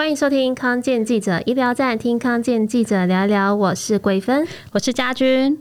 [0.00, 3.54] 欢迎收听康健记者医疗站，听康健记者聊聊。
[3.54, 5.60] 我是桂芬，我是家君。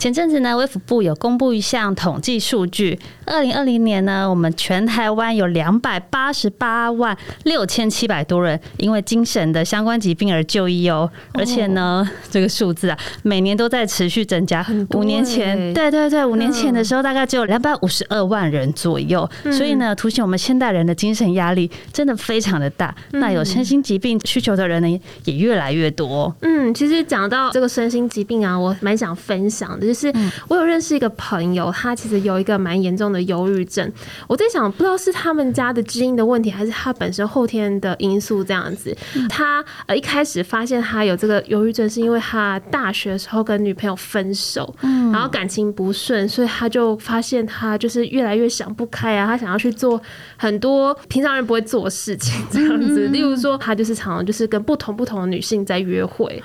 [0.00, 14.66] 前阵子呢，卫福部有公布一项统计数据，二零二零年呢，我们全台湾有两百八十八万六千七百多人因为精神的相关疾病而就医哦，而且呢，这个数字啊，每年都在持续增加。
[14.94, 22.94] 五年前，对对对，五年前的时候大概只有两百五十二万人左右，所以呢，凸显我们现代人的精神压力真的非常的大。
[23.10, 26.34] 那有身心疾病需求的人呢，也越来越多。
[26.40, 29.89] 嗯，其实讲到这个身心疾病啊，我蛮想分享的。
[29.90, 30.12] 就是
[30.46, 33.92] 我有认识一个朋友，他其实有一个蛮严重的忧郁症。
[34.28, 38.96] 我在想，不知道是他们家的基因的问题，还是他本身后天的因素这样子。
[39.28, 50.00] 他呃一开始发现他有这个忧郁症，是因为他大学的时候跟女朋友分手，然后感情不顺，所以他就发现他就是越来越想不开啊，他想要去做
[50.36, 53.08] 很多平常人不会做的事情，这样子。
[53.08, 56.40] 例如说，他就是常常就是跟不同不同的女性在约会。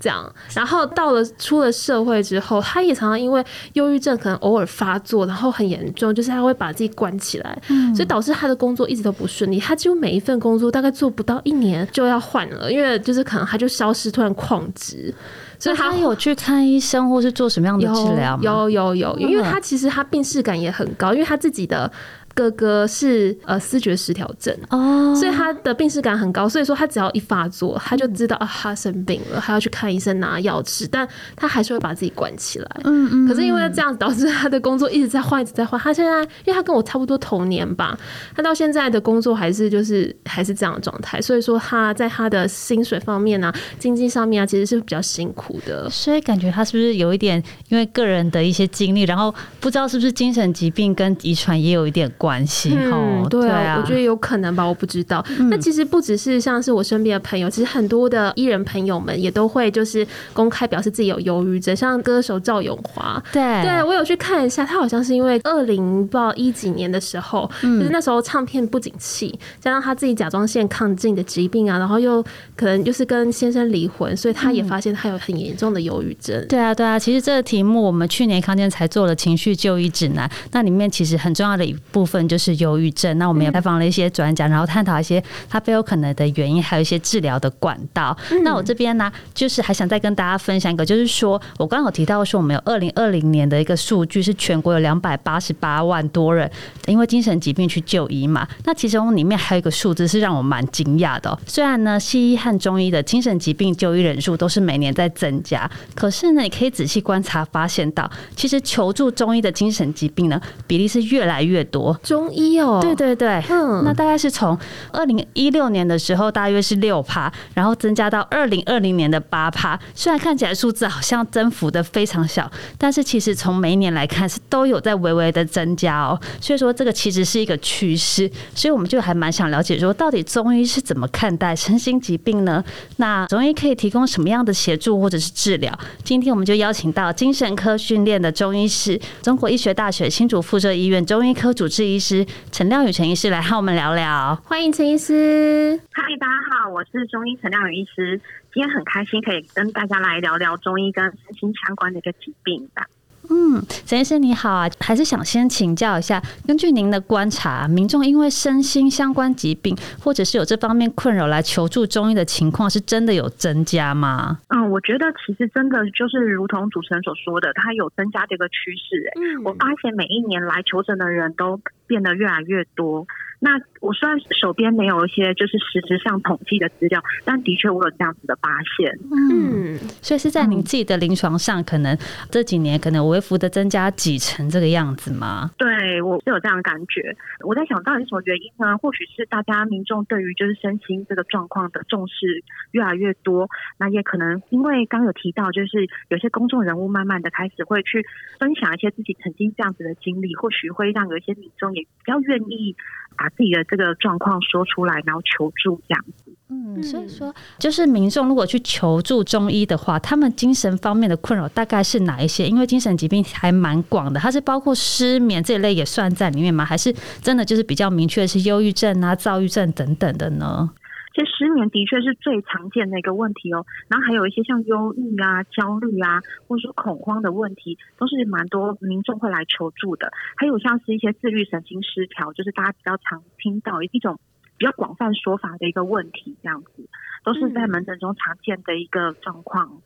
[0.00, 9.60] 这样，然后到了出了社会之后，他也常常因为忧郁症可能偶尔发作，然后很严重，就是他会把自己关起来，嗯，所以导致他的工作一直都不顺利。
[9.60, 15.14] 他几乎每一份工作大概做不到一年就要换了，因为就是可能他就消失，突然旷职。
[15.58, 18.42] 所以他有去看医生或是做什么样的治疗吗？
[18.42, 21.92] 有有有，因为他其实他病视感也很高，因为他自己的。
[22.34, 32.68] 哥哥是呃思觉失调症哦，所以他的病识感很高，所以说他只要一发作，他就知道啊他生病了，他要去看医生拿药吃，但他还是会把自己关起来。
[32.84, 33.28] 嗯嗯。
[33.28, 35.78] 可是因为这样子导致他的工作一直在换，一直在换。
[35.80, 37.98] 他现在因为他跟我差不多同年吧，
[38.34, 45.90] 他到现在的工作还是就是还是这样的状态，所以说他在他的薪水方面啊，经济上面啊，其实是比较辛苦的。
[45.90, 55.24] 所以感觉他是不是有一点因为个人的一些经历，然后不知道是不是精神疾病跟遗传也有一点关系嗯，对啊，我觉得有可能吧，我不知道。
[55.48, 72.22] 那、嗯、其实不只是像是我身边的朋友，其实很多的艺人朋友们也都会就是公开表示自己有忧郁症，像歌手赵永华，对，对我有去看一下，他好像是因为二零不知道一几年的时候，嗯、就是那时候唱片不景气，加上他自己甲状腺亢进的疾病啊，然后又
[72.54, 76.46] 可能就是跟先生离婚，所以他也发现他有很严重的忧郁症、嗯。
[76.48, 82.50] 对啊，对啊，其实这个题目我们去年康健才做了情绪就医指南，那里面其实很重要的一部分就是。
[82.60, 88.14] 忧郁症，那我们也采访了一些专家，然后探讨一些它背后可能的原因，还有一些治疗的管道。
[88.30, 96.50] 嗯、那我这边呢，就是还想再跟大家分享一个，就是说我刚刚有提到说，我们有二零二零年的一个数据，是全国有两百八十八万多人
[96.86, 98.46] 因为精神疾病去就医嘛。
[98.64, 101.38] 那其中里面还有一个数字是让我蛮惊讶的、喔。
[101.46, 111.96] 虽然呢，西医和中医的精神疾病就医人数都是每年在增加，可是呢，你可以仔细观察发现到，其实求助中医的精神疾病呢，比例是越来越多。
[112.02, 114.58] 中医哦，对对对，嗯，那大概是从
[114.92, 119.78] 二零一六年的时候，大约是六趴，然后增加到二零二零年的八趴。
[119.94, 126.18] 虽然看起来数字好像增幅的非常小，但是其实从每一年来看是都有在微微的增加哦。
[126.40, 132.64] 所以说这个其实是一个趋势，所以我们就还蛮想了解说，到底中医是怎么看待身心疾病呢？
[132.96, 135.76] 那中医可以提供什么样的协助或者是治疗？
[136.02, 142.24] 今天我们就邀请到精神科训练的中医师，中国医学大学新竹附设医院中医科主治医师。
[142.50, 145.80] 陈亮宇陈医师来和我们聊聊，欢迎陈医师。
[145.92, 148.20] 嗨，大家好，我是中医陈亮宇医师。
[148.52, 152.86] 今天很开心可以跟大家来聊聊中医跟身心相关的一个疾病吧。
[153.30, 164.38] 嗯，陈医生你好啊，还是想先请教一下，根据您的观察，民众因为身心相关疾病或者是有这方面困扰来求助中医的情况，是真的有增加吗？
[164.48, 169.08] 嗯，我觉得其实真的就是如同主持人所说的，它有增加的一个趋势。
[169.08, 173.06] 哎，嗯，我发现每一年来求诊的人都变得越来越多。
[173.42, 178.98] 那我虽然手边没有一些就是实质上统计的资料，但的确我有这样子的发现。
[179.10, 181.96] 嗯，所以是在您自己的临床上，可能
[182.30, 185.50] 这几年可能微幅的增加几成这个样子吗？
[185.56, 187.16] 对，我是有这样的感觉。
[187.42, 188.76] 我在想到底是什么原因呢？
[188.76, 193.48] 或许是大家民众对于就是身心这个状况的重视越来越多，
[193.78, 198.04] 那也可能因为刚有提到，就是有些公众人物慢慢的开始会去
[198.38, 202.76] 分享一些自己曾经这样子的经历，或许会让有一些民众也比较愿意。
[203.20, 206.34] 把自己的这个状况说出来，然后求助这样子。
[206.48, 212.48] 嗯，所以说，就是民众如果去求助中医的话，他们精神方面的困扰大概是哪一些？
[212.48, 216.64] 因为精神疾病还蛮广的，它是包括失眠这一类也算在里面吗？
[216.64, 220.70] 还是真的就是比较明确的是忧郁症啊、躁郁症等等的呢？
[221.12, 230.12] 其实失眠的确是最常见的一个问题哦，然后还有一些像忧郁啊、焦虑啊，或者说恐慌的问题，都是蛮多民众会来求助的。
[230.36, 234.20] 还有像是一些自律神经失调，就是大家比较常听到一种
[234.56, 236.88] 比较广泛说法的一个问题，这样子
[237.24, 239.68] 都是在门诊中常见的一个状况。
[239.68, 239.82] 嗯，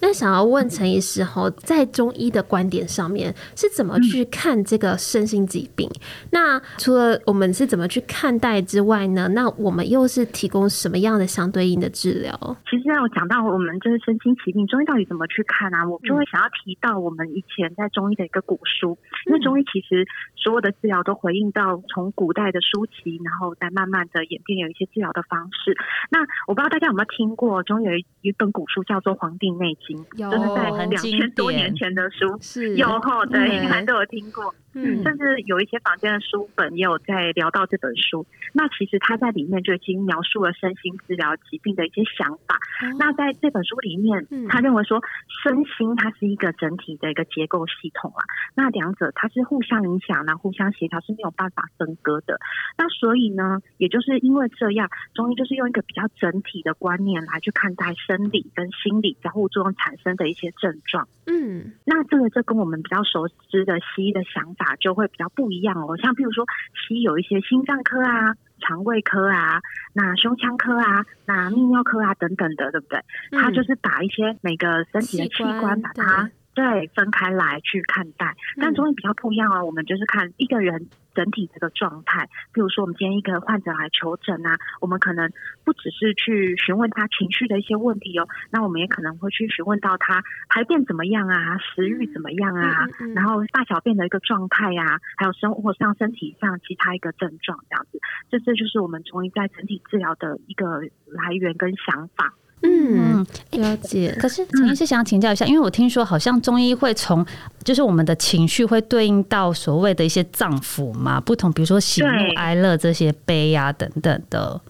[0.00, 5.88] 那想要问陈医师哈，在中医的观点上面是怎么去看这个身心疾病？
[5.88, 9.28] 嗯、那除了我们是怎么去看待之外呢？
[9.34, 12.56] 那我们又是提供什么样的相对应的治疗？
[12.70, 15.86] 其实要讲到我们就是身心疾病，中医到底怎么去看啊？
[15.88, 25.76] 我就会想要提到我们以前在中医的一个古书，嗯、因为中医其实所有的治疗都回应到从古代的书籍，然后再慢慢的演变有一些治疗的方式。
[26.10, 27.92] 那我不知道大家有没有听过，中医有
[28.22, 29.17] 一本古书叫做。
[29.18, 34.54] 《黄帝内经》就是在两千多年前的书，是有后，对，应该都有听过。
[34.74, 38.26] 嗯，甚至有一些房间的书本也有在聊到这本书。
[38.52, 42.58] 那其实他在里面就已经描述了身心治疗疾病的一些想法。
[42.82, 45.02] 嗯、那在这本书里面，他认为说
[45.42, 48.24] 身心它是一个整体的一个结构系统啊。
[48.54, 52.38] 那两者它是互相影响，然后互相协调是没有办法分割的。
[52.76, 61.08] 那所以呢，也就是因为这样，中医就是用一个比较整体的观念来去看待生理跟心理交互作用产生的一些症状。
[61.30, 65.94] 嗯，那这个就跟我们比较熟知的西医的想法就会比较不一样哦。
[65.98, 69.60] 像譬如说，西医有一些心脏科啊、肠胃科啊、
[69.92, 73.04] 那胸腔科啊、那泌尿科啊等等的，对不对？
[73.32, 76.30] 它就是把一些每个身体的器官把它。
[76.58, 79.64] 对，分开来去看待，但中医比较不一样哦。
[79.64, 82.28] 我们就是看一个人整体这个状态。
[82.52, 85.30] 比如说，我们今天一个患者来求诊啊，我们可能
[85.64, 98.00] 不只是去询问他情绪的一些问题哦，那我们也可能会去询问到他排便怎么样啊，食欲怎么样啊，然后大小便的一个状态啊，还有生活上身体上其他一个症状这样子。
[98.30, 102.34] 这这就是我们中医在整体治疗的一个来源跟想法。
[102.62, 104.16] 嗯，了解。
[104.20, 107.24] 可是陈医师想请教一下，因为我听说好像中医会从，
[107.62, 114.60] 就是我们的情绪会对应到所谓的一些脏腑嘛，不同，比如说喜怒哀乐这些悲啊等等的。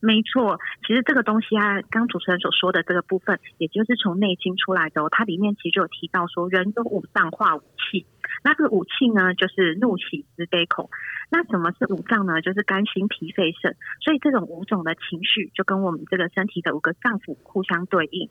[0.00, 0.56] 没错，
[0.86, 5.08] 其实这个东西啊，刚主持人所说的这个部分，也就是从《内经》出来的哦。
[5.10, 8.06] 它里面其实就有提到说，人有五脏化五气。
[8.42, 10.90] 那这个五气呢，就是怒、喜、思、悲、恐。
[11.30, 12.40] 那什么是五脏呢？
[12.40, 13.76] 就是肝、心、脾、肺、肾。
[14.04, 18.30] 所以这种五种的情绪，就跟我们这个身体的五个脏腑互相对应。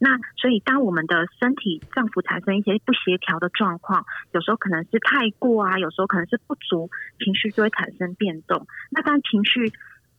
[0.00, 6.88] 那所以，当我们的身体脏腑产生一些不协调的状况，有时候可能是太过啊，有时候可能是不足，
[7.22, 8.66] 情绪就会产生变动。
[8.90, 9.72] 那当情绪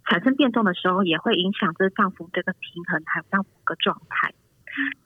[0.05, 4.33] 产生变动的时候，也会影响这脏腑这个平衡，还有脏腑的状态。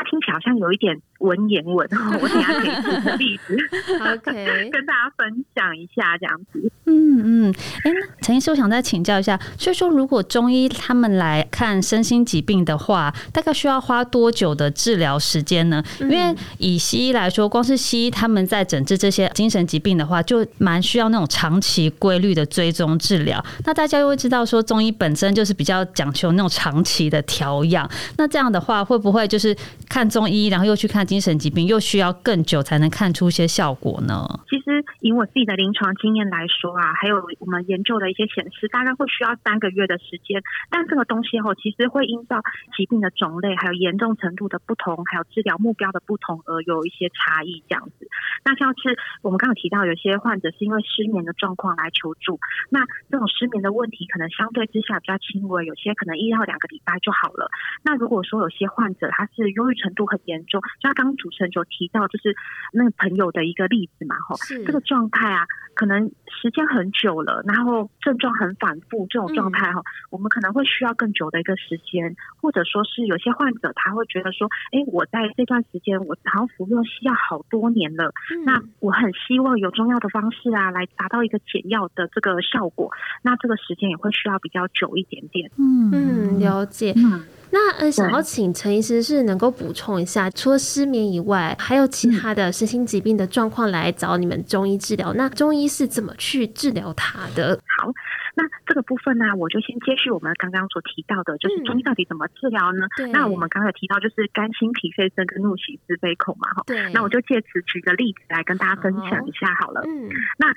[0.10, 1.76] 听起来好像有一点文言文，
[2.22, 3.58] 我等下可以举个例子
[3.94, 6.72] ，OK， 跟大家分享一下这样子。
[6.86, 15.82] 嗯嗯，哎、欸，陈医师，我想再请教一下，所以说如果中医他们来看身心疾病的话，大概需要花多久的治疗时间呢？
[16.02, 23.44] 因为以西医来说，光是西医他们在诊治这些精神疾病的话，就蛮需要那种长期规律的追踪治疗。
[23.66, 27.90] 那大家又会知道说，中医本身就是比较讲求那种长期的调养。
[28.18, 29.56] 那这样的话，会不会就是
[29.88, 34.26] 看中医，然后又去看精神疾病，又需要更久才能看出一些效果呢？
[34.50, 40.42] 其实以我自己的临床经验来说啊，还有我们研究的一些显示，大概会需要三个月的时间。
[40.72, 42.42] 但这个东西后其实会依照
[42.76, 47.62] 疾病的种类，还有严重程度的不同，还有治疗目标的不同而有一些差异。
[47.70, 48.08] 这样子，
[48.44, 52.40] 那像是我们刚刚提到，有些患者是因为失眠的状况来求助，
[52.72, 52.82] 那
[53.12, 57.52] 这种失眠的问题可能相对之下比较轻微，有些可能一到两个礼拜就好了。
[57.84, 62.34] 那如果说有些患者他是忧郁程度很严重，像刚刚主持人就提到，就是
[62.72, 78.14] 那个朋友的一个例子嘛，吼，这个状态啊，可能时间很久了，然后症状很反复，这种状态哈，我们可能会需要更久的一个时间，或者说是有些患者他会觉得说，哎，我在这段时间我好像服用西药好多年了，
[78.46, 82.90] 那我很希望有中药的方式啊，来达到一个减药的这个效果，
[83.24, 85.52] 那这个时间也会需要比较久一点点。
[85.58, 86.94] 嗯嗯，了解。
[86.96, 87.22] 嗯。
[87.54, 95.14] 那呃，想要请陈医师是能够补充一下，除了失眠以外，还有其他的身心疾病的状况来找你们中医治疗。
[95.14, 97.60] 那中医是怎么去治疗它的？
[97.78, 97.94] 好，
[98.34, 102.88] 那这个部分呢，我就先接续我们刚刚所提到的，就是中医到底怎么治疗呢？
[102.98, 103.12] 对。
[103.12, 106.64] 那我们刚才提到就是肝、心、脾、肺、肾跟怒、喜、思、悲、恐嘛，哈。
[106.66, 106.92] 对。
[106.92, 109.82] 那我就借此举个例子来跟大家分享一下好了。
[109.86, 110.10] 嗯。
[110.40, 110.48] 那。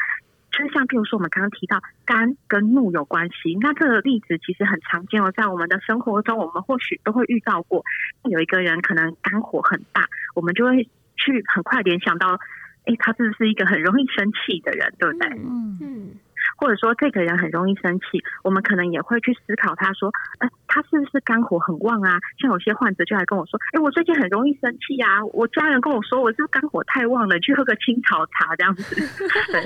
[0.57, 7.85] 就像譬如说，我们刚刚提到肝跟怒有关系，那这个例子其实很常见哦，在我们的生活中，我们或许都会遇到过。
[8.25, 12.41] 有一个人可能肝火很大，我们就会去很快联想到，
[12.87, 15.29] 哎，他是不是一个很容易生气的人，对不对？
[15.37, 16.11] 嗯嗯。
[16.57, 22.19] 或者说这个人很容易生气，我们可能也会去思考，他说，哎，他是不是肝火很旺啊？
[22.41, 28.95] 像有些患者就来跟我说，哎，我最近很容易生气啊，我家人跟我说我是不是肝火太旺了，去喝个青草茶这样子。
[29.53, 29.63] 对，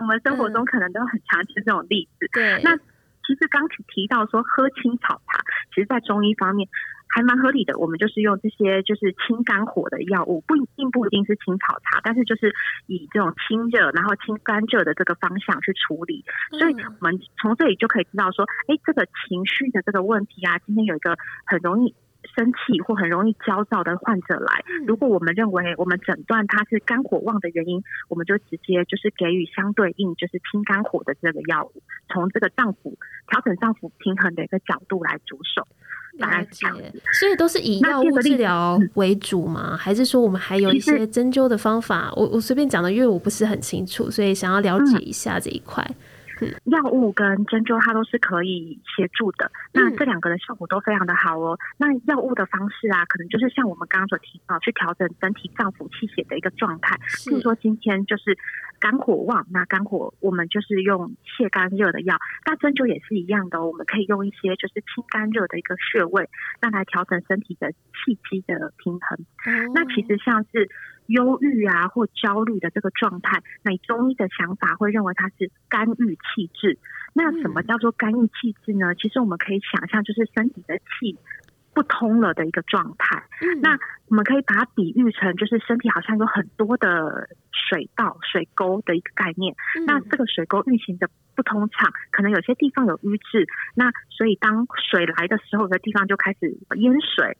[0.00, 2.28] 我们生活中可能都很常见这种例子。
[2.32, 2.78] 对，那。
[3.26, 5.42] 其实刚提到说喝青草茶，
[5.74, 6.68] 其实在中医方面
[7.16, 7.78] 还蛮合理的。
[7.78, 12.54] 我们就是用这些就是清肝火的药物，不一定不一定是清草茶，但是就是
[12.88, 16.26] 以这种清热然后清肝热的这个方向去处理。
[16.50, 21.94] 所以我们从这里就可以知道说，哎，这个情绪的这个问题啊，今天有一个很容易。
[22.34, 32.96] 生气或很容易焦躁的患者来，如果我们认为我们诊断他是肝火旺的原因，我们就直接就是给予相对应就是清肝火的这个药物，从这个脏腑
[33.28, 35.68] 调整脏腑平衡的一个角度来着手。
[36.18, 36.66] 了解，
[37.18, 39.76] 所以都是以药物治疗为主吗？
[39.76, 42.12] 还是说我们还有一些针灸的方法？
[42.16, 45.86] 我我随便讲的，因为我不是很清楚，所以想要了解一下这一块。
[46.64, 51.58] 药物跟针灸它都是可以协助的，那这两个的效果都非常的好哦。
[51.78, 56.96] 那药物的方式啊，可能就是像我们刚刚所提到，去调整身体脏腑气血的一个状态。
[57.24, 58.36] 比如说今天就是
[58.78, 62.16] 肝火旺，那肝火我们就是用泻肝热的药。
[62.44, 66.28] 那针灸也是一样的，我们可以用一些就是清肝热的一个穴位，
[66.60, 69.18] 那来调整身体的气机的平衡。
[69.74, 70.68] 那其实像是。
[71.06, 76.78] 忧郁啊，或焦虑的这个状态，那你中医的想法会认为它是肝郁气滞。
[77.12, 78.94] 那什么叫做肝郁气滞呢？
[78.94, 81.16] 其实我们可以想象，就是身体的气
[81.72, 83.22] 不通了的一个状态。
[83.62, 89.54] 那我们可以把它比喻成，就是身体好像有很多的水道、水沟的一个概念。
[89.86, 93.46] 那这个水沟运行的不通畅，可能有些地方有瘀滞。
[93.74, 97.38] 那所以当水来的时候，有的地方就开始淹水。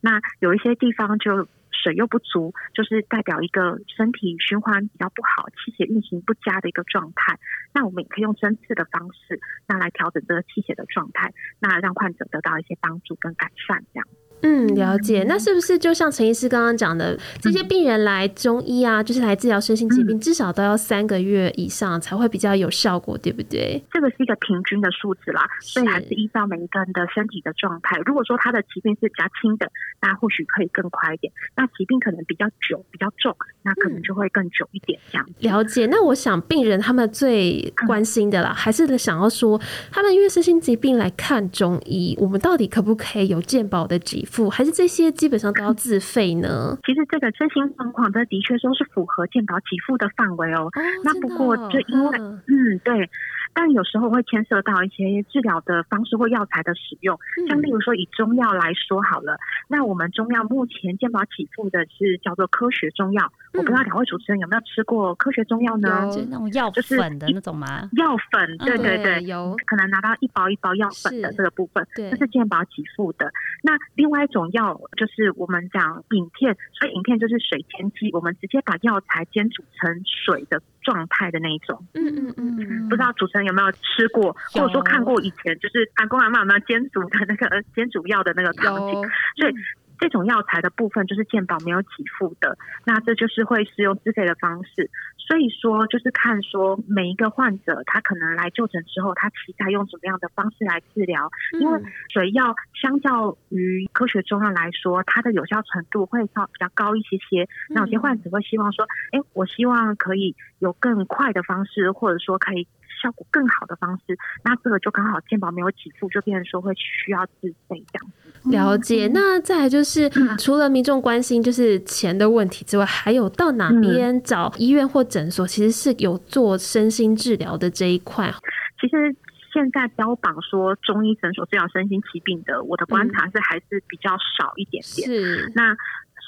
[0.00, 1.46] 那有一些地方就。
[1.72, 7.38] 水又不足，就是代表一个身体循环比较不好、气血运行不佳的一个状态。
[7.72, 14.06] 那我们也可以用针刺的方式，那来调整这个气血的状态，那让患者得到一些帮助跟改善，这样。
[14.42, 15.24] 嗯，了解。
[15.28, 23.82] 那是不是就像陈医师刚刚讲的，这些病人来中医啊，就是来治疗身心疾病，至少都要三个月以上才会比较有效果，对不对？
[23.92, 27.96] 这个是一个平均的数字啦，所以还是依照每一个人的身体的状态。
[28.04, 29.70] 如果说他的疾病是比较轻的，
[30.00, 34.98] 那或许可以更快一点；那疾病可能比较久、比较重，那可能就会更久一点。
[35.12, 35.86] 这样、嗯、了解。
[35.86, 39.60] 那我想病人他们最关心的啦，还是想要说，
[39.92, 44.31] 他们因为身心疾病来看中医，我们到底可不可以有健保的给付？
[44.50, 46.78] 还是这些基本上都要 自费呢？
[46.84, 50.70] 其实这个身心状况，这的确说是符合健保给付的范围哦。
[51.04, 53.10] 那不过就因为，嗯，对。
[53.54, 57.18] 但有时候会牵涉到一些治疗的方式或药材的使用，
[57.50, 59.36] 像例如说以中药来说好了，
[59.68, 63.30] 那我们中药目前健保给付的是叫做科学中药。
[63.54, 66.10] 我不知道两位主持人有没有吃过科学中药呢？
[66.10, 67.88] 就那种药粉的那种吗？
[67.92, 73.30] 药粉，对对对，有可能拿到一包一包药粉的这个部分，这是健保给付的。
[73.62, 81.84] 那另外一种药就是我们讲影片，所以影片就是水煎鸡，我们直接把药材煎煮成水的状态的那一种。
[81.94, 88.94] 嗯嗯嗯，不知道主持人有没有吃过，或者说看过以前就是阿公阿妈有没有煎煮的那个煎煮药的那个场景？
[89.36, 89.54] 所以。
[90.02, 94.90] 这种药材的部分就是健保没有给付的，那这就是会使用自费的方式。
[95.16, 101.30] 所以说，就是看说每一个患者他可能来就诊之后，他期待用什么样的方式来治疗。
[101.60, 101.80] 因为
[102.12, 107.48] 水药相较于科学中药来说，它的有效程度会稍比较高一些些。
[107.68, 112.66] 那有些患者会希望说，哎，我希望可以有更快的方式，或者说可以
[113.02, 114.16] 效果更好的方式。
[114.44, 118.12] 那这个就刚好健保没有给付，就变成说会需要自费这样。
[118.44, 128.32] 了解，那再来就是除了民众关心就是钱的问题之外，还有到哪边找医院或诊所，其实是有做身心治疗的这一块。
[128.80, 129.14] 其实
[129.52, 135.08] 现在标榜说中医诊所治疗身心疾病的，我的观察是还是比较少一点点。
[135.08, 135.76] 是，那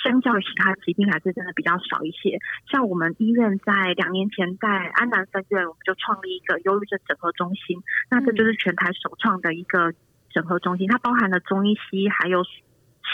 [0.04, 2.38] 相较于其他疾病，还是真的比较少一些。
[2.70, 9.94] 像我们医院在两年前在安南分院，我们就创立一个忧郁症整合中心，那这就是全台首创的一个。
[10.34, 12.42] 整合中心，它包含了中医、西医，还有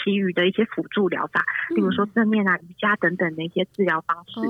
[0.02, 1.44] 其余的一些辅助疗法，
[1.74, 4.40] 比如说正念啊、瑜伽等等的一些治疗方式，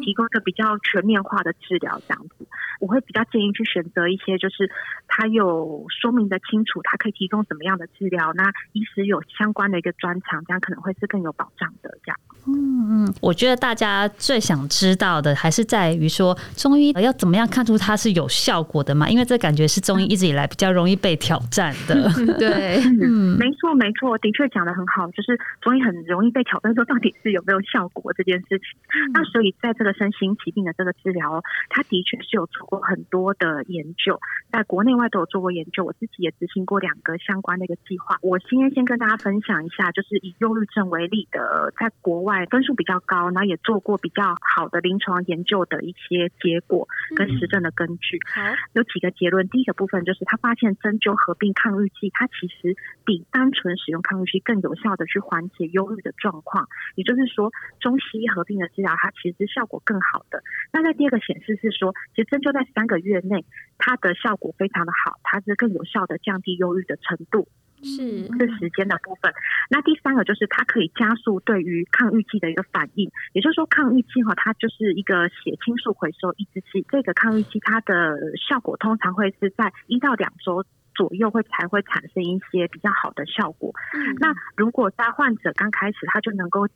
[0.00, 2.00] 提供一个比较全面化的治疗。
[2.06, 2.46] 这样子，
[2.80, 4.70] 我会比较建议去选择一些，就是
[5.08, 11.90] 它有说明的清楚，它可以提供什么样的治疗，那医师有相关的一个专长，这样可能会是更有保障的。
[12.04, 12.18] 这样。
[12.46, 19.08] 嗯嗯，我觉得大家最想知道的还是在于说中医要怎么样看出它是有效果的嘛？
[19.08, 22.10] 因为这感觉是中医一直以来比较容易被挑战的。
[22.38, 28.78] 对，嗯，没错没错，的确讲的很好，就是中医很容易被挑战，说到底是有没有效果这件事情。
[28.88, 34.18] 嗯、那所以在这个身心疾病的这个治疗，它的确是有做过很多的研究，
[34.50, 38.18] 在国内外都有做过研究，我自己也执行过两个相关的一个计划。
[38.22, 48.18] 我今天先跟大家分享一下，就是以忧郁症为例的，在国外分数比较高，然后也做过比较好的临床研究的一些结果跟实证的根据。
[48.34, 49.48] 好、嗯，有几个结论。
[49.48, 56.68] 第一个部分就是他发现针灸合并抗郁剂，它其实比单纯使用抗郁剂更有效的去缓解忧郁的状况。
[56.94, 57.50] 也就是说，
[57.80, 60.42] 中西医合并的治疗，它其实是效果更好的。
[60.72, 63.44] 那在第二个显示是说，其实针灸在三个月内，
[63.78, 67.48] 它的效果非常的好，它是更有效的降低忧郁的程度。
[67.82, 69.32] 是，是时间的部分。
[69.70, 76.84] 那第三个就是它可以加速对于抗郁剂的一个反应，也就是说，抗郁剂哈，它就是一个血清素回收抑制剂。
[76.90, 80.62] 这个抗郁剂它的效果通常会是在一到两周
[81.00, 83.72] 左右会才会产生一些比较好的效果。
[83.94, 86.68] 嗯，那如果在患者刚开始他就能够。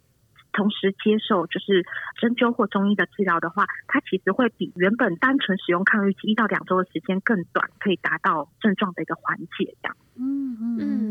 [0.57, 1.85] 同时接受就是
[2.21, 9.75] 针灸或中医的治疗的话，它其实会比原本单纯使用抗郁剂一到两周的时间更短，可以达到症状的一个缓解。
[9.83, 11.11] 这样，嗯嗯。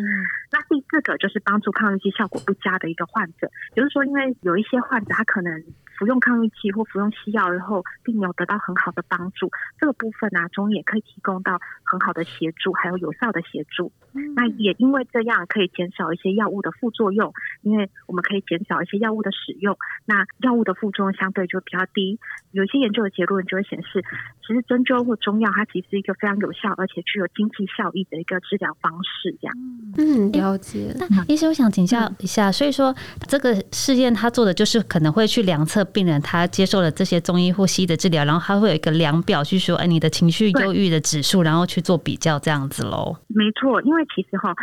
[0.52, 5.64] 那第四个就是帮助抗郁剂效果不佳的一个患者，就是说，因为有一些患者他可能
[5.98, 13.92] 服用抗郁剂或服用西药以后，并没有得到很好的帮助，这个部分呢、啊，中医也可以提供到很好的协助，还有有效的协助。
[14.36, 22.20] 那也因为这样可以减少一些药物的副作用，因为我们可以减少一些药物的使用，那药物的副作用相对就比较低。
[22.52, 24.04] 有一些研究的结论就会显示，
[24.46, 29.36] 其实针灸或中药它其实是一个非常有效而且具有经济效益的一个治疗方式。
[29.42, 29.56] 这样，
[29.98, 30.94] 嗯，了解。
[31.00, 32.94] 那医生，我想请教一下，所以说
[33.28, 43.16] 这个试验他做的就是可能会去量测病人他接受了这些中医或西医的治疗，然后他会有一个量表去说，哎，你的情绪忧郁的指数，然后去做比较这样子喽。
[43.28, 44.54] 没错，因为其实哈。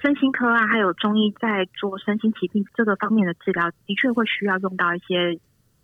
[0.00, 5.36] 身心科啊，还有中医在做身心疾病这个方面的治疗，的确会需要用到一些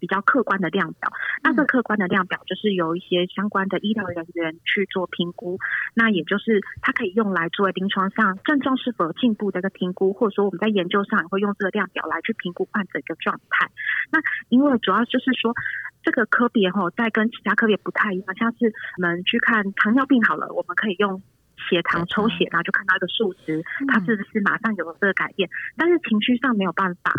[0.04, 1.08] 比较客观的量表。
[1.42, 5.58] 那这个客观的量表就是由一些相关的医疗人员去做评估，
[5.94, 13.70] 那也就是它可以用来作为临床上症状是否有进步的一个评估，或者说我们在研究上也会用这个量表来去评估患者一个状态。
[14.12, 14.20] 那
[14.50, 15.54] 因为主要就是说
[16.02, 21.22] 这个科别哈，在跟其他科别不太一样，像是我们去看糖尿病好了，我们可以用。
[21.68, 25.48] 血糖抽血，然后就看到一个数值，它是不是马上有了这个改变？
[25.76, 27.12] 但是情绪上没有办法，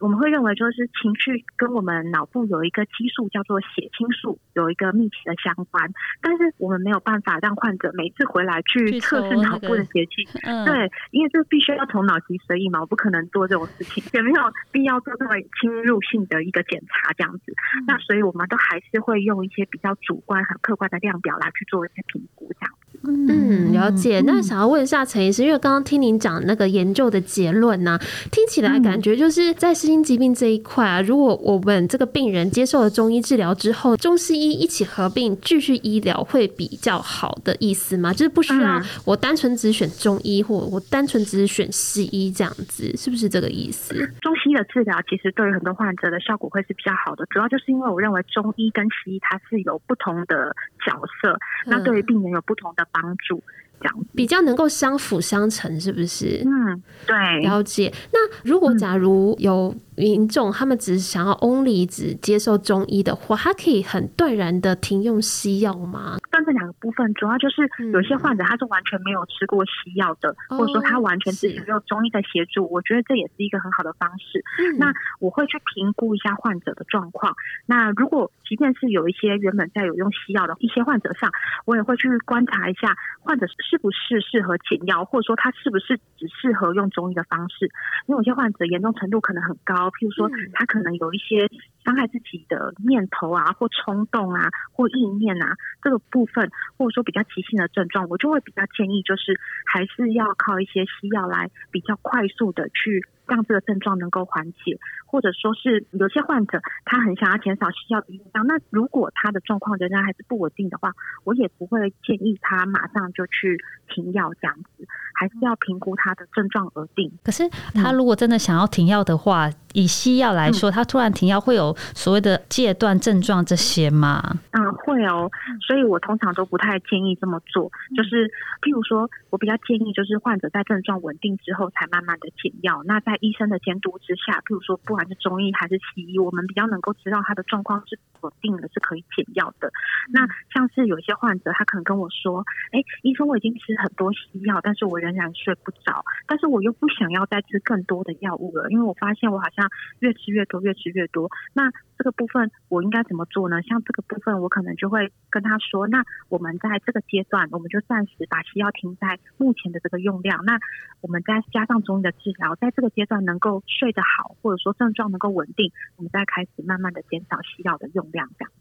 [0.00, 10.26] 我们会认为就是情绪跟我们脑部有一个激素叫做血清素有一个密切的相关，但是我们没有办法让患者每次回来去测试脑部的血清，
[10.64, 17.52] 对，因为这必须要从脑脊髓液嘛，我不可能做这种事情，也没有必要做这么侵入性的一个检查这样子。
[17.86, 22.72] 那所以我们都还是会用一些比较主观、很客观的量表来去做一些评估这样。
[23.04, 24.20] 嗯，了解。
[24.26, 28.00] 那想要问一下陈医师，因为刚刚听您讲那个研究的结论呢、啊，
[28.32, 38.12] 听起来感觉就是在身心疾病这一块啊，如果我们这个病人接受了中医治疗之后，中西医一起合并继续医疗会比较好的意思吗？
[38.12, 43.94] 就是不需要我单纯只选中医，或我单纯只选西医这样子，是不是这个意思？
[44.20, 50.52] 中西医的治疗其实对于很多患者的效果会是比较好的，主要就是因为我认为中医跟西医它是有不同的
[50.84, 52.88] 角色，那对于病人有不同的。
[52.90, 53.42] 帮助
[53.80, 56.42] 这样比较能够相辅相成，是不是？
[56.46, 57.92] 嗯，对，了解。
[58.12, 59.74] 那如果假如有。
[59.98, 66.18] 民众他们只是想要 only 只接受中医的话，他可以很断然的停用西药吗？
[66.30, 74.38] 但这两个部分主要就是有些患者他是完全没有吃过西药的，嗯、或者说他完全只有中医的协助，哦、我觉得这也是一个很好的方式。
[74.62, 77.34] 嗯、那我会去评估一下患者的状况。
[77.66, 81.28] 那如果即便是有一些原本在有用西药的一些患者上，
[81.64, 87.66] 我也会去观察一下患者是不是适合减药，或者说他是不是只适合用中医的方式。
[88.06, 89.87] 因为有些患者严重程度可能很高。
[89.90, 91.48] 譬如说，他可能有一些
[91.88, 110.92] 伤害自己的念头啊，或冲动啊，或意念啊，这个部分，或者说比较急性的症状，我就会比较建议，就是还是要靠一些西药来比较快速的去让这个症状能够缓解，或者说是有些患者他很想要减少西药的用量，那如果他的状况仍然还是不稳定的话，
[111.24, 114.86] 我也不会建议他马上就去停药这样子。
[115.18, 117.10] 还是要评估他的症状而定。
[117.24, 117.42] 可是
[117.74, 124.22] 他如果真的想要停药的话，嗯、以西药来说，他突然停药会有所谓的戒断症状这些吗？
[124.52, 125.30] 嗯，会哦。
[125.66, 127.70] 所以我通常都不太建议这么做。
[127.96, 128.28] 就是
[128.62, 132.82] 譬如说，我比较建议就是患者在症状稳定之后才慢慢的减药。
[132.84, 139.70] 那在医生的监督之下，譬如说不管是中医还是西医，我们比较能够知道他的状况是稳定的，是可以减药的。
[140.12, 149.68] 那像是有一些患者，他可能跟我说：“哎，医生，我已经吃很多西药，但是我仍然睡不着，但是我又不想要再吃更多的药物了，因为我发现我好像
[150.00, 151.30] 越吃越多，越吃越多。
[151.58, 153.60] 那这个部分我应该怎么做呢？
[153.62, 160.60] 像这个部分，我可能就会跟他说，那我们在这个阶段，我们就暂时把西药停在目前的这个用量，那
[161.00, 168.52] 我们再加上中医的治疗，在这个阶段能够睡得好，或者说症状能够稳定，我们再开始慢慢的减少西药的用量，这样。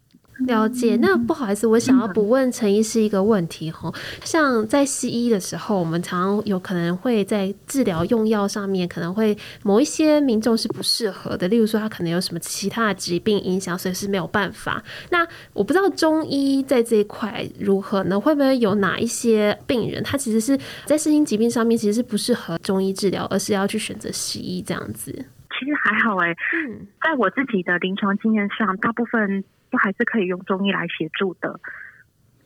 [0.45, 3.91] 了解，那不好意思，我想要补问陈医师一个问题哈，
[4.23, 14.83] 像在西医的时候，我们常常有可能会在治疗用药上面，可能会某一些民众是不适合的，例如说他可能有什么其他的疾病影响，所以是没有办法。
[15.09, 18.19] 那我不知道中医在这一块如何呢？
[18.19, 25.11] 会不会有哪一些病人，他其实是在身心疾病上面其实是不适合中医治疗，而是要去选择西医这样子？
[25.11, 29.43] 其实还好哎，嗯，在我自己的临床经验上，大部分。
[29.77, 31.59] 都还是可以用中医来协助的。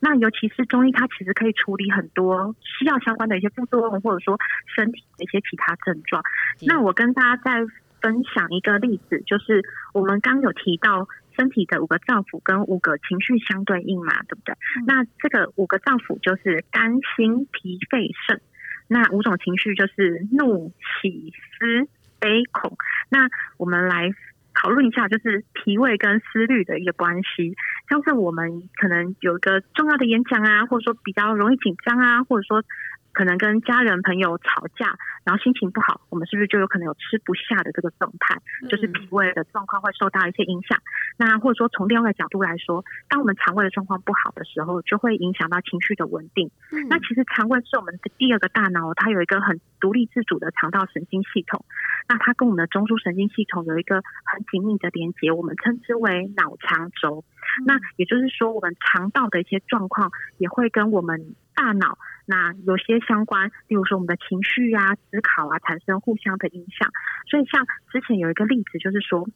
[0.02, 4.38] 那尤其是中医，它其实可以处理很多西药相关的一些副作用，或者说
[4.76, 6.24] 身体的一些其他症状。
[6.62, 7.62] 那我跟大家再
[8.02, 9.64] 分享一个例子，就是
[9.94, 14.54] 我们刚有提到身体的五个脏腑跟五个情绪相对应嘛，对不对？
[14.54, 18.42] 嗯、那这个五个脏腑就是肝、心、脾、肺、肾。
[18.88, 21.88] 那五种情绪就是怒、喜、思、
[22.20, 22.76] 悲、恐。
[23.10, 24.10] 那我们来。
[24.54, 27.56] 讨论一下，就是脾胃跟思虑的一个关系。
[27.90, 32.64] 像是我们可能有一个重要的演讲啊，或者说比较容易紧张啊，或者说。
[33.14, 38.40] 可能跟家人朋友吵架，然后心情不好，我们是不是就有可能有吃不下的这个状态？
[38.70, 40.80] 就是脾胃的状况会受到一些影响。
[41.18, 46.50] 那或者说从另外一个角度来说，当我们肠胃的状况不好的时候，就会影响到情绪的稳定。
[46.90, 51.66] 那其实肠胃是我们的第二个大脑，它有一个很独立自主的肠道神经系统。
[52.08, 57.24] 那它跟我们的中枢神经系统有一个很紧密的连接，我们称之为脑肠轴。
[57.66, 61.98] 那也就是说，我们肠道的一些状况也会跟我们大脑。
[62.26, 66.90] 那有些相关，例如说我们的情绪啊、思考啊，产生互相的影响。
[67.30, 69.28] 所以像之前有一个例子，就是说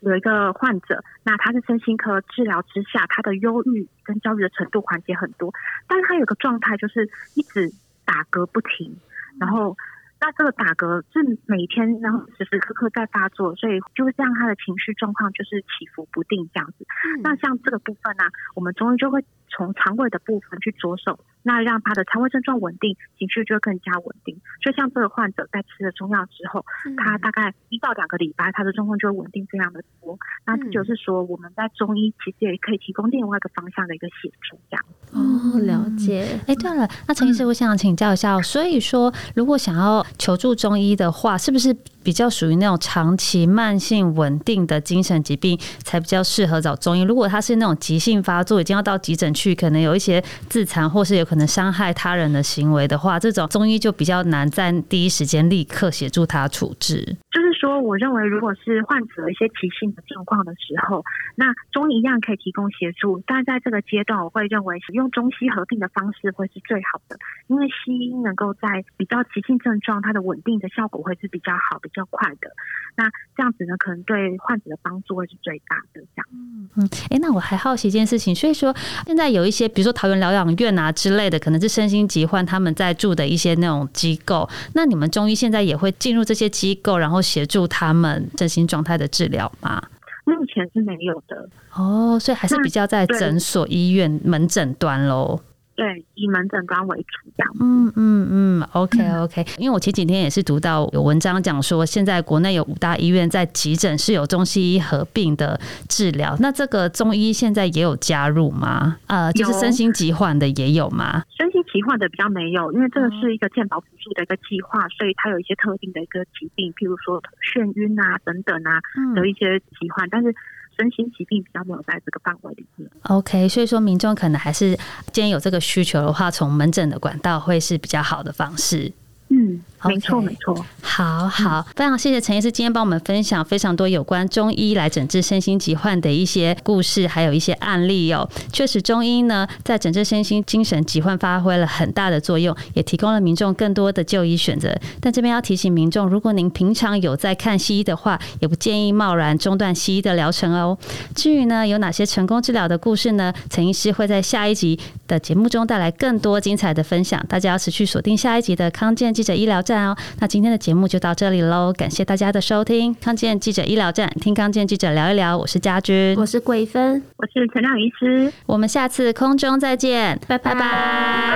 [0.00, 5.52] 有一个患者，那他是身心科治疗之下，他的忧郁跟焦虑的程度缓解很多，
[5.86, 7.70] 但是他有个状态就是一直
[8.04, 8.96] 打嗝不停，
[9.38, 9.76] 然后
[10.20, 16.84] 那这个打嗝是每天然后时时刻刻在发作，所以就是这样，他的情绪状况就是起伏不定这样子。
[17.22, 21.18] 那像这个部分呢、啊，我们中医就会从肠胃的部分去着手。
[21.42, 24.38] 那让他的肠胃症状稳定，情绪就会更加稳定。
[24.60, 30.12] 就像这个患者在吃了中药之后，嗯、他大概一到两个礼拜，他的状况就会稳定非常的多。
[30.14, 34.84] 嗯、那这就是说，我们在中医其实也可以提供另外一个方向的一个协助，这样。
[35.12, 36.26] 哦，了解。
[36.46, 41.74] 哎、嗯，对了，那陈医师，我想请教一下，嗯、所以说，如果想要求助中医的话，是不是
[42.08, 47.02] 比较属于那种长期慢性稳定的精神疾病，才比较适合找中医？
[47.02, 51.46] 如果他是那种急性发作，已经要到急诊去，可能有一些自残，或是有可能。
[51.46, 57.16] 伤害他人的行为的话，这种中医就比较难在第一时间立刻协助他处置。
[57.58, 63.22] 说，我认为如果是患者一些急性的状况的时候，那中医一样可以提供协助。
[63.26, 67.16] 但在这个阶段，我会认为使用中西合并的方式会是最好的，
[67.48, 72.50] 因为西医能够在比较急性症状，它的稳定的效果会是比较好、比较快的。
[72.96, 76.00] 那这样子呢，可能对患者的帮助会是最大的。
[76.00, 78.74] 这样，嗯嗯，哎、那我还好奇一件事情，所以说
[79.06, 89.82] 现在有一些，比如说桃园疗养院啊之类的，可能是身心疾患他们在住的一些那种机构，那你们中医现在也会进入这些机构，然后协助他们身心状态的治疗吗？
[90.24, 91.48] 目前是没有的。
[91.74, 95.40] 哦，所以还是比较在诊所、医院、门诊端喽。
[95.78, 97.54] 对，以门诊端为主，这样。
[97.60, 99.46] 嗯嗯嗯，OK OK。
[99.58, 106.36] 因为我前几天也是读到有文章讲说，现在国内有五大医院在急诊是有中西医合并的治疗。
[106.40, 108.96] 那这个中医现在也有加入吗？
[109.06, 111.22] 呃，就是身心疾患的也有吗？
[111.38, 117.22] 身心疾患的比较没有，因为这个是一个健保补助的一个计划，所以它有一些特定的一个疾病，譬如说
[117.54, 118.80] 眩晕啊等等啊
[119.14, 120.34] 的一些疾患，但是。
[120.78, 122.88] 身心疾病比较没有在这个范围里面。
[123.02, 124.78] OK，所以说民众可能还是，
[125.12, 128.92] 既然有这个需求的话，从门诊的管道会是比较好的方式。
[129.28, 129.60] 嗯。
[129.84, 130.64] 没错，没错。
[130.80, 138.28] 好好，非常谢谢陈医师今天帮我们分享非常多有关中医来诊治身心疾患的一些故事，还有一些案例哦。
[138.52, 144.76] 确实，中医呢在诊治身心精神疾患发挥了很大的作用，也提供了民众更多的就医选择。
[145.00, 150.76] 但这边要提醒民众，如果您平常有在看西医的话，也不建议贸然中断西医的疗程哦。
[151.14, 153.32] 至于呢有哪些成功治疗的故事呢？
[153.48, 162.94] 陈医师会在下一集的节目中带来更多精彩的分享，大家要持续锁定下一集的康健记者医疗站哦，那今天的节目就到这里喽，感谢大家的收听。
[162.94, 170.70] 康健记者医疗站，听康健记者聊一聊，我是家君，我是桂芬，我是陈亮医师，我们下次空中再见，拜拜拜拜。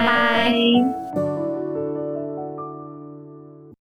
[0.00, 1.31] 拜拜。